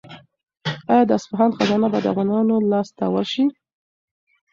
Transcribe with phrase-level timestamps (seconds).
[0.91, 3.45] آیا د اصفهان خزانه به د افغانانو لاس ته ورشي؟